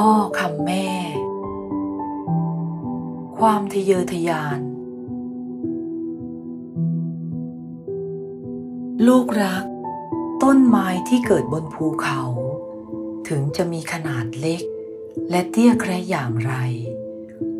[0.00, 0.88] พ่อคำแม่
[3.38, 4.60] ความทะเยอทะยาน
[9.06, 9.64] ลูกรัก
[10.42, 12.22] ต้นไม้ที่เกิดบนภูเขา
[13.28, 14.62] ถึงจะมีขนาดเล็ก
[15.30, 16.54] และเตี้ยแคระอย่างไร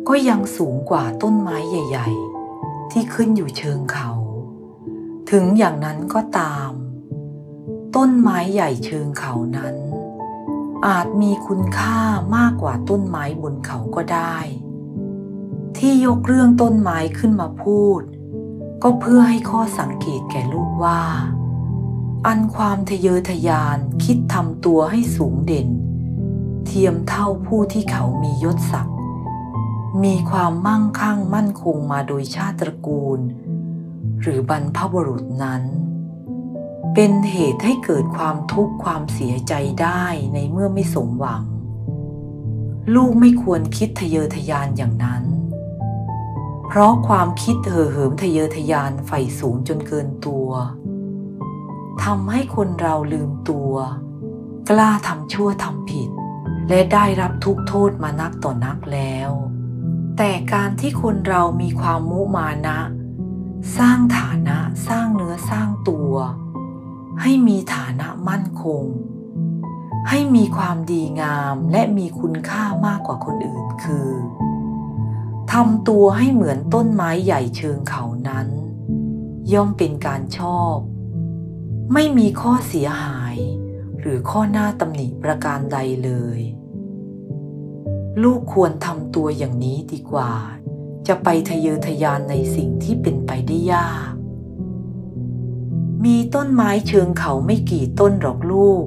[0.07, 2.09] ก็ยังสูงกว่าต้นไม้ใหญ่
[2.51, 4.11] ๆ ที่ขึ้นอยู่เชิงเขา
[5.31, 6.71] ถึงอย่างนั้นก็ตาม
[7.95, 9.75] ต้นไม้ใหญ่เชิงเขานั้น
[10.87, 12.01] อาจมีคุณค่า
[12.35, 14.37] มากกว่าต้นไม้บนเขาก็ได้
[15.77, 18.01] ที่ยกเรื่องต้นไม้ขึ้นมาพูด
[18.83, 21.01] ก็เพื่อให้ข้อสังเกตแก่ลูกว่า
[22.27, 25.69] อันความทะเยอทะยานคิดทำตัวให้สูงเด่น
[26.65, 28.97] เทียมเท่าผู้ที่เขามียศศักดิ์
[30.03, 33.19] มีความมั่งคั่งมั่นคงมาโดยชาติตระกูล
[34.21, 35.63] หรือบรรพบุรุษนั้น
[36.97, 41.43] เป็นเหตุให้เกิดความทุกข์ความเสียใจได้ในเมื่อไม่สมหวัง
[42.95, 45.23] ลูกไม่ควรคิดทะเยอทะยานอย่างนั้น
[46.67, 50.49] เพราะความคิดเห่อเหิมทะเยอทะยานใฝ่สูงจนเกินตัว
[52.03, 53.73] ทำให้คนเราลืมตัว
[54.69, 56.09] กล้าทำชั่วทำผิด
[56.69, 59.31] และได้รับทุกโทษมานักต่อนักแล้ว
[60.17, 62.79] แต่การที่คนเรามีความมุมานะ
[63.77, 66.13] สร้างฐานะสร้างเนื้อสร้างตัว
[67.21, 68.85] ให้มีฐานะมั่นคง
[70.09, 74.09] ให้มีความดีงามและมีคุณค่ามากกว่าคนอื่นคือ
[75.51, 78.47] ทำตัวให้เหมือนต้นไม้ใหญ่เชิงเขานั้น
[79.53, 80.75] ย่อมเป็นการชอบ
[81.93, 83.37] ไม่มีข้อเสียหาย
[83.99, 86.39] หรือข้อหน้าตำหนิประการใดเลย
[88.23, 90.31] ลูกควรทำตัวอย่างนี้ดีกว่า
[91.07, 94.14] จะไปทะเยอทะยานในสิ่งที่เป็นไปได้ยาก
[96.05, 98.85] มีต้นไม้เชิงเขาไม่กี่ต้นหรอกลูก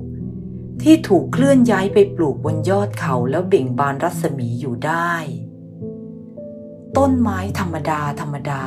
[0.82, 5.12] ที่ถูกเคลื่อนย้ายไปปลูกบนยอดเขาแล้วเบ่งบานรัศมีอยู่ได้
[6.96, 8.64] ต้นไม้ธรรมดาธรรมดา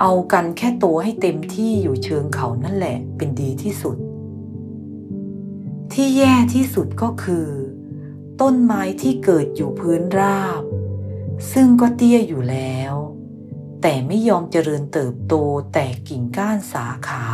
[0.00, 3.96] เอากันแค่โตให้เต็มที่อยู่เชิงเขานั่นแหละเป็นดีที่สุด
[5.92, 7.48] ที่แย่ที่สุดก็คือ
[8.40, 10.62] ต้นไม้ที่เกิดอยู่พื้นราบ
[11.52, 12.94] ซึ่งก็เตี้ยอยู่แล้ว
[13.82, 15.34] แต่ไม่ยอมเจริญเติบโต
[15.72, 17.24] แต่กิ่งก้านสาขา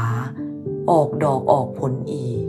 [0.91, 2.45] ออกดอกออกผลอีก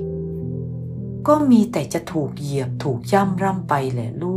[1.28, 4.37] ก็มีแต่จะถูกเหยียบถูกย่ำร่ำไปแหละลู